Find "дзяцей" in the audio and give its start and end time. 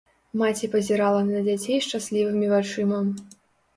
1.49-1.77